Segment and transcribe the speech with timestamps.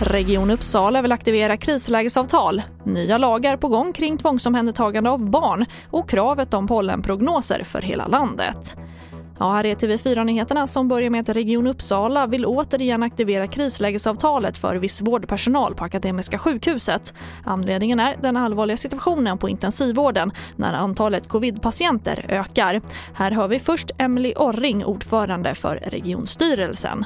[0.00, 6.54] Region Uppsala vill aktivera krislägesavtal, nya lagar på gång kring tvångsomhändertagande av barn och kravet
[6.54, 8.76] om pollenprognoser för hela landet.
[9.42, 14.76] Ja, här är TV4-nyheterna som börjar med att Region Uppsala vill återigen aktivera krislägesavtalet för
[14.76, 17.14] viss vårdpersonal på Akademiska sjukhuset.
[17.44, 22.80] Anledningen är den allvarliga situationen på intensivvården när antalet covidpatienter ökar.
[23.14, 27.04] Här hör vi först Emily Orring, ordförande för regionstyrelsen.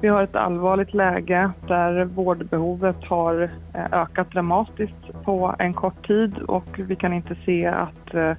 [0.00, 6.38] Vi har ett allvarligt läge där vårdbehovet har eh, ökat dramatiskt på en kort tid
[6.38, 8.32] och vi kan inte se att eh,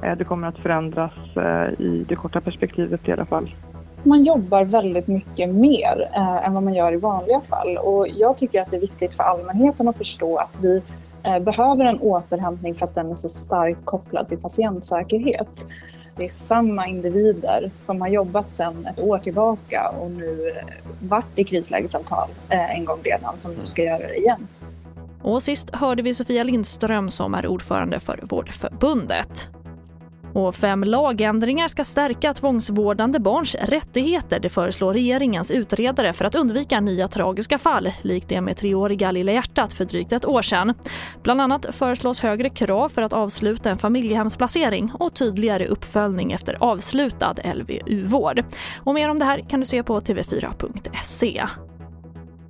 [0.00, 3.54] det kommer att förändras eh, i det korta perspektivet i alla fall.
[4.02, 8.36] Man jobbar väldigt mycket mer eh, än vad man gör i vanliga fall och jag
[8.36, 10.82] tycker att det är viktigt för allmänheten att förstå att vi
[11.22, 15.66] eh, behöver en återhämtning för att den är så starkt kopplad till patientsäkerhet.
[16.16, 20.52] Det är samma individer som har jobbat sedan ett år tillbaka och nu
[21.00, 24.48] varit i krislägesavtal en gång redan som nu ska göra det igen.
[25.22, 29.48] Och sist hörde vi Sofia Lindström som är ordförande för Vårdförbundet.
[30.38, 34.40] Och fem lagändringar ska stärka tvångsvårdande barns rättigheter.
[34.40, 39.32] Det föreslår regeringens utredare för att undvika nya tragiska fall, likt det med treåriga Lilla
[39.32, 40.74] hjärtat för drygt ett år sedan.
[41.22, 47.34] Bland annat föreslås högre krav för att avsluta en familjehemsplacering och tydligare uppföljning efter avslutad
[47.54, 48.44] LVU-vård.
[48.76, 51.42] Och mer om det här kan du se på tv4.se.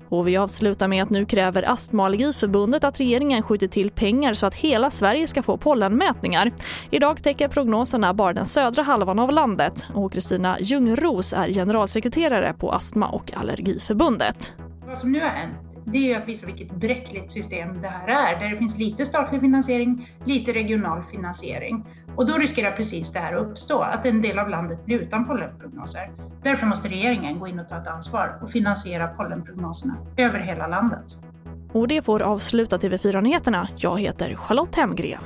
[0.09, 4.35] Och vi avslutar med att nu kräver Astma och allergiförbundet att regeringen skjuter till pengar
[4.35, 6.53] så att hela Sverige ska få pollenmätningar.
[6.91, 12.73] Idag täcker prognoserna bara den södra halvan av landet och Kristina Ljungros är generalsekreterare på
[12.73, 14.53] Astma och allergiförbundet.
[14.87, 18.41] Vad som nu har hänt det är att visa vilket bräckligt system det här är,
[18.41, 21.87] där det finns lite statlig finansiering, lite regional finansiering.
[22.17, 25.27] Och då riskerar precis det här att uppstå, att en del av landet blir utan
[25.27, 26.11] pollenprognoser.
[26.43, 31.05] Därför måste regeringen gå in och ta ett ansvar och finansiera pollenprognoserna över hela landet.
[31.73, 33.69] Och det får avsluta TV4-nyheterna.
[33.77, 35.23] Jag heter Charlotte Hemgren.